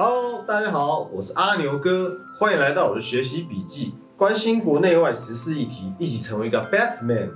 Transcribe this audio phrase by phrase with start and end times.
[0.00, 7.30] Hello，大家好，我是阿牛哥，欢迎来到我的学习笔记，关心国内外时事议题，一起成为一个 Batman。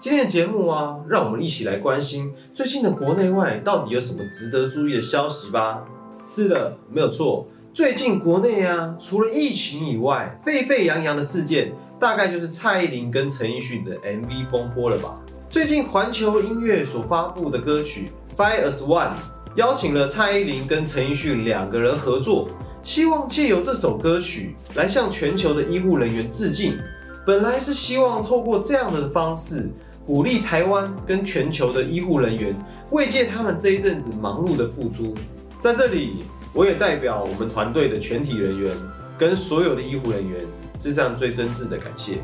[0.00, 5.84] 今天的节目啊，让我们一起来关心最近的国内外到底有什么值得注意的消息吧。
[6.26, 15.22] 是的，没有错，最近国内啊，除了疫情以外，沸沸扬扬的事件，大概就是蔡依林跟陈奕迅的 MV 风波了吧。
[15.48, 19.12] 最近环球音乐所发布的歌曲《Fire as One》。
[19.56, 22.48] 邀请了蔡依林跟陈奕迅两个人合作，
[22.82, 26.76] 希望借由这首歌曲来向全球的医护人员致敬。
[27.24, 29.70] 本来是希望透过这样的方式
[30.04, 32.52] 鼓励台湾跟全球的医护人员，
[32.90, 35.14] 慰藉他们这一阵子忙碌的付出。
[35.60, 38.76] 在这里，我也代表我们团队的全体人员
[39.16, 40.40] 跟所有的医护人员
[40.80, 42.18] 致上最真挚的感谢，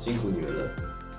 [0.00, 0.70] 辛苦你们了。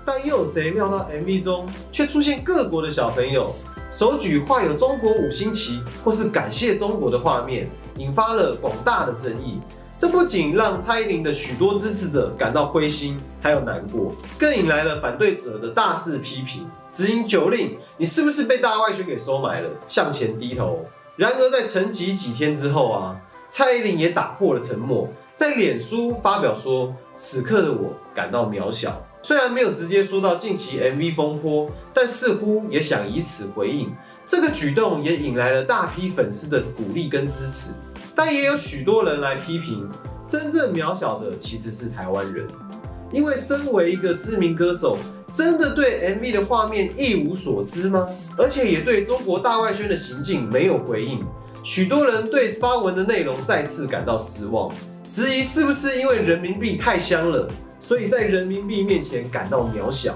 [0.05, 3.53] 但又有谁料到 MV 中却出现各国的小朋友？
[3.89, 7.67] 手举画有中国五星旗或是感谢中国的画面，
[7.97, 9.59] 引发了广大的争议。
[9.97, 19.69] 这不仅让蔡依林的许多支持者感到灰心，还有难过，更引来了反对者的大肆批评，指引九令，你是不是被大外宣给收买了？
[19.87, 20.85] 向前低头。
[21.15, 33.91] 然而在沉寂几天之后啊，蔡依林也打破了沉默，在脸书发表说：“此刻的我感到渺小。”虽然没有直接说到近期 MV 风波，但似乎也想以此回应。
[34.25, 37.71] 这个举动也引来了大批粉丝的鼓励跟支持，
[38.15, 39.89] 但也有许多人来批评，
[40.27, 42.47] 真正渺小的其实是台湾人，
[43.11, 44.97] 因为身为一个知名歌手，
[45.33, 48.07] 真的对 MV 的画面一无所知吗？
[48.37, 51.25] 而且也对中国大外宣的行径没有回应。
[51.63, 54.71] 许多人对发文的内容再次感到失望，
[55.09, 57.49] 质疑是不是因为人民币太香了。
[57.89, 60.13] 所以在人民币面前感到渺小，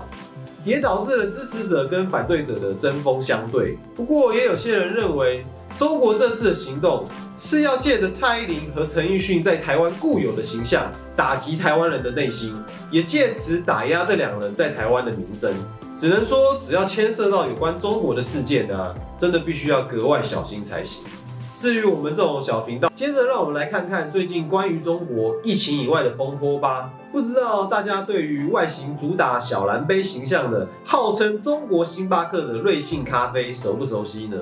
[0.64, 3.76] 也导致了支持者跟反对者的针锋相对。
[3.96, 5.44] 不过，也有些人认为，
[5.76, 7.04] 中国这次的行动
[7.36, 12.54] 是要借着蔡依林和陈奕迅在台湾固有的形象，打击台湾人的内心，
[12.92, 15.52] 也借此打压这两人在台湾的名声。
[15.98, 21.04] 只能说，只要牵涉到有关中国的事件呢，真的必须要格外小心才行。
[21.64, 26.92] 至于我们这种小频道，接着让我们来看看最近关于中国疫情以外的风波吧。
[27.10, 34.36] 不知道大家对于外形主打小蓝杯形象的，号称中国星巴克的瑞幸咖啡熟不熟悉呢？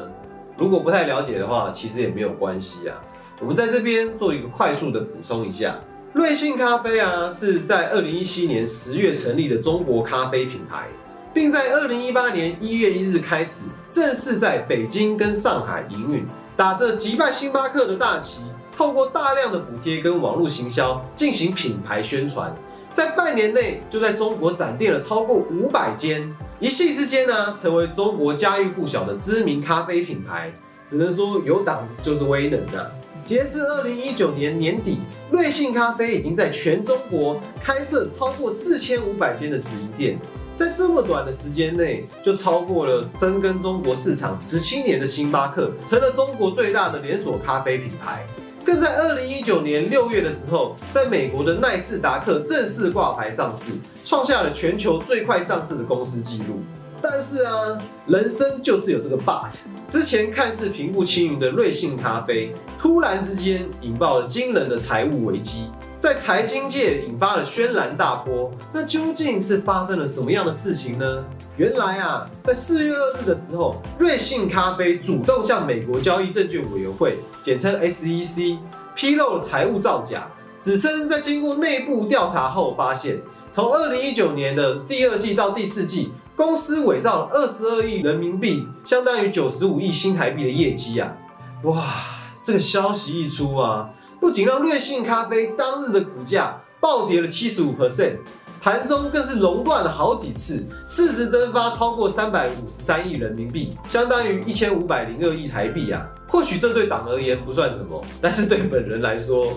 [0.57, 2.99] 如果不太了解的话，其实也没有关系啊。
[3.39, 5.75] 我们在这边做一个快速的补充一下，
[6.13, 10.87] 瑞幸咖啡啊是在二零一七年十月成立的中国咖啡品牌，
[11.35, 16.25] 并在二零一八年一月一日开始正式在北京跟上海营运。
[16.61, 18.39] 打着击败星巴克的大旗，
[18.77, 22.55] 透过大量的补贴跟网络行销进行品牌宣传，
[22.93, 30.53] 在半年内就在中国展店了超过五百间，一夕之间呢，成为中国家喻户晓的知名咖啡品牌。
[30.87, 32.91] 只能说有党就是威能的。
[33.25, 34.99] 截至二零一九年年底，
[35.31, 40.19] 瑞幸咖啡已经在全中国开设超过四千五百间的直营店。
[40.61, 48.23] 在这么短的时间内，就超过了深耕中国市场十七年的星巴克，成了中国最大的连锁咖啡品牌。
[48.63, 53.71] 更在二零一九年六月的时候，在美国的奈斯达克正式挂牌上市，
[54.05, 56.61] 创下了全球最快上市的公司纪录。
[57.01, 59.49] 但是啊，人生就是有这个 but。
[59.91, 65.71] 之前看似平步青云的瑞幸咖啡，突然之间引爆了惊人的财务危机。
[66.01, 71.23] 在财经界引发了轩然大波，那究竟是发生了什么样的事情呢？
[71.57, 78.57] 原来啊，在四月二日的时候，瑞幸咖啡主动向美国交易证券委员会（简称 SEC）
[78.95, 80.27] 披露了财务造假，
[80.59, 83.19] 指称在经过内部调查后发现，
[83.51, 91.15] 从二零一九年的第二季到第四季，公司伪造了二十二亿人民币，相当于九十五亿新台币的业绩啊！
[91.61, 91.93] 哇，
[92.43, 93.91] 这个消息一出啊！
[94.21, 98.17] 不仅让瑞幸咖啡当日的股价暴跌了七十五 percent，
[98.61, 106.07] 盘中更是熔断了好几次，市值蒸发超过三百五十三亿人民币，相当于一千五百零二亿台币啊！
[106.27, 109.53] 或许这对党而言不算什么，但是对本人来说，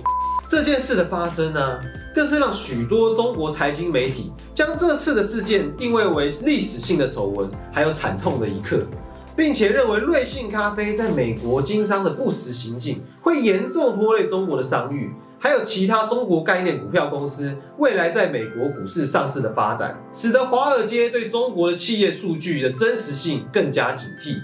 [0.49, 1.79] 这件事的发生呢，
[2.15, 8.81] 更是让许多中国财经媒体将这次的事件定位为历史性的丑闻，还有惨痛的一刻。
[9.37, 24.37] 并且认为瑞幸咖啡在美国经商的不实行径会严重拖累中国的商誉，还有其他中国概念股票公司未来在美国股市上市的发展，使得华尔街对中国的企业数据的真实性更加警惕。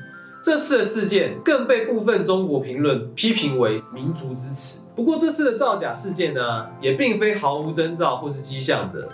[0.43, 4.79] 这次的事件更被部分中国评论批评为民族之耻。
[4.97, 9.09] 不过，这次的造假事件呢，也并非毫无征兆或是迹象的。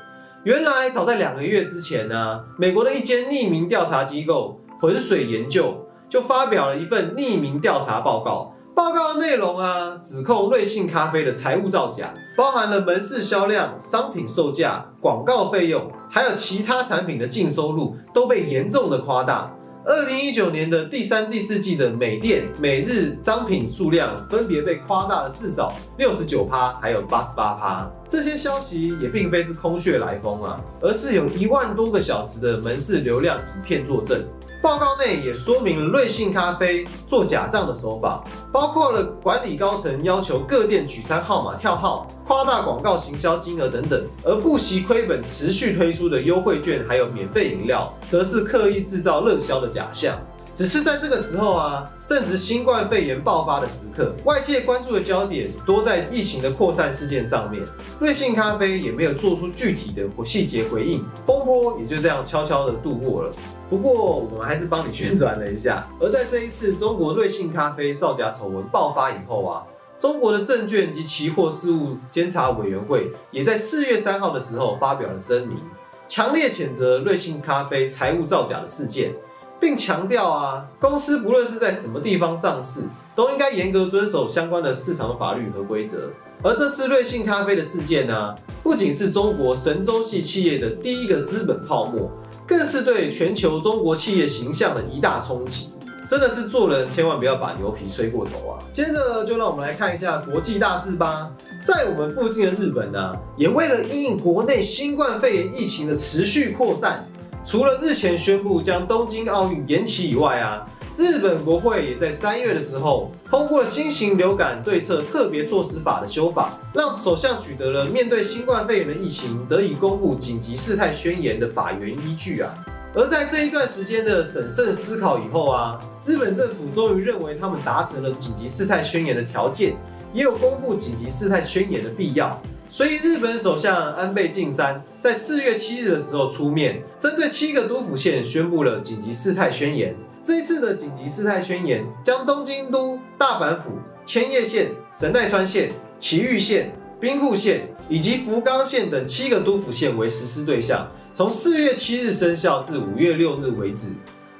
[0.44, 4.58] 原来，早在两个月之前呢，美国的一间匿名调查机构。
[4.78, 19.50] 浑水研究就发表了一份匿名调查报告，报告内容啊，指控瑞幸咖啡的财务造假，包含了门市销量、商品售价、广告费用，还有其他产品的净收入都被严重的夸大。
[19.88, 27.88] 二零一九年的第三、第四季的每店每日商品数量分别被夸大了至少六十九趴，还有八十八趴。
[28.08, 34.18] 这些消息也并非是空穴来风啊，而是有一万多个小时的门市流量影片作证。
[34.62, 50.18] 报告内也说明了瑞幸咖啡做假账的手法，包括了管理高层要求各店取餐号码跳号、夸大广告行销金额等等，而不惜亏本持续推出的优惠券还有免费饮料，则是刻意制造热销的假象。
[50.54, 57.62] 只是在这个时候啊，正值新冠肺炎爆发的时刻，外界关注的焦点多在疫情的扩散事件上面。
[58.00, 63.32] 瑞幸咖啡也没有做出具体的细节回应，风波也就这样悄悄的度过了。
[63.68, 65.86] 不过我们还是帮你宣传了一下。
[66.00, 69.62] 而在这一次中国瑞幸咖啡造假丑闻爆发以后啊，
[69.98, 75.58] 中国的证券及期货事务监察委员会也在四月三号的时候发表了声明，
[76.06, 79.12] 强烈谴责瑞幸咖啡财务造假的事件。
[79.58, 82.82] 并强调啊，公司不论是在什么地方上市，
[83.14, 86.10] 都应该严格遵守相关的市场法律和规则。
[86.42, 92.10] 而这次瑞幸咖啡的事件呢，不仅是中国神州系企业的第一个资本泡沫，
[92.46, 95.70] 更是对全球中国企业形象的一大冲击。
[96.08, 98.58] 真的是做人千万不要把牛皮吹过头啊！
[98.72, 101.28] 接着就让我们来看一下国际大事吧。
[101.64, 107.04] 在我们附近的日本呢，也为了因应国内新冠肺炎疫情的持续扩散。
[107.44, 110.64] 除了日前宣布将东京奥运延期以外啊，
[110.96, 122.50] 日本国会也在三月的时候通过了新型流感对策特别措施法的修法，让首相取得了面对新冠肺炎的疫情得以公布紧急事态宣言的法源依据啊。
[122.94, 129.76] 而在这一段时间的审慎思考以后啊，日本政府终于认为他们达成了紧急事态宣言的条件，
[130.14, 132.40] 也有公布紧急事态宣言的必要。
[132.70, 139.94] 所以，日本首相安倍晋三在四月七日的时候出面，针对七个都府县宣布了紧急事态宣言。
[140.26, 143.70] 这一次的紧急事态宣言将东京都、大阪府、
[144.04, 145.70] 千叶县、神奈川县、
[146.00, 153.92] 埼玉县、兵库县以及福冈县等七个都府县为实施对象，从四月七日生效至五月六日为止。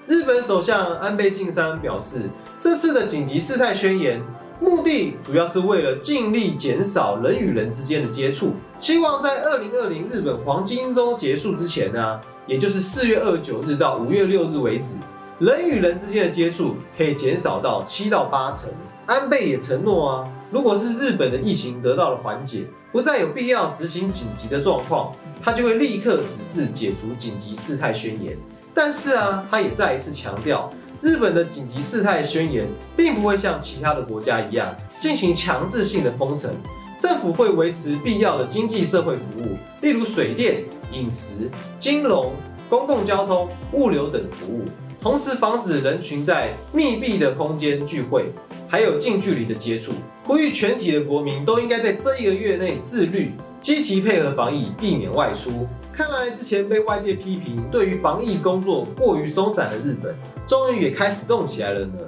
[0.09, 2.23] 日本首相安倍晋三表示，
[2.59, 4.21] 这次的紧急事态宣言。
[4.59, 14.95] 目的主要是为了尽力减少人与人之间的接触，希望在二零二零日本黄金周结束之前呢，也就是四月二十九日到五月六日为止，
[15.39, 18.71] 人与人之间的接触可以减少到七到八成。
[19.05, 25.13] 安倍也承诺啊，如果是日本的疫情得到了缓解，不再有必要执行紧急的状况，
[25.43, 28.37] 他就会立刻指示解除紧急事态宣言。
[28.75, 30.71] 但是啊，他也再一次强调。
[31.03, 32.67] 日本的紧急事态宣言
[32.97, 34.67] 并不会像其他的国家一样
[34.99, 36.51] 进行强制性的封城，
[36.99, 42.33] 政府会维持必要的经济社会服务，例如水电、饮食、金融、
[42.71, 44.65] 公共交通、物流等服务，
[45.01, 48.27] 同时防止人群在密闭的空间聚会，
[48.69, 49.93] 还有近距离的接触。
[50.25, 55.67] 呼吁全体的国民都应该在这一个月内自律，积极配合防疫，避免外出。
[55.93, 60.15] 看来之前被外界批评对于防疫工作过于松散的日本，
[60.47, 61.99] 终于也开始动起来了呢，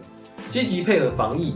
[0.50, 1.55] 积极配合防疫。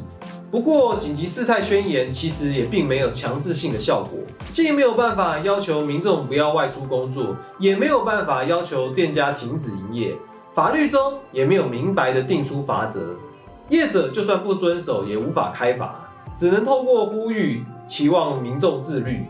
[0.51, 4.21] 不过紧急事态宣言其实也并没有强制性的效果，
[4.53, 10.15] 既没有办法要求民众不要外出工作，也没有办法要求店家停止营业，
[10.55, 13.17] 法律中也没有明白的定出法则，
[13.69, 19.27] 业者就算不遵守也无法开罚，只能透过呼吁期望民众自律。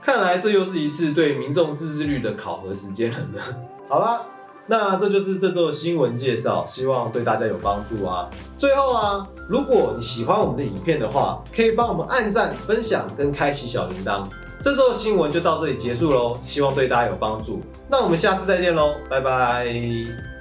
[0.00, 3.40] 看来这又是一次对民众自制率的考核时间了呢。
[3.88, 4.22] 好啦，
[4.66, 8.28] 那这就是这周的新闻介绍，希望对大家有帮助啊。
[8.56, 14.24] 最后啊，如果你喜欢我们的影片的话，可以帮我们按赞、分享跟开启小铃铛。
[14.62, 17.60] 这周的新闻就到这里结束喽，希望对大家有帮助。
[17.88, 20.31] 那我们下次再见喽，拜拜。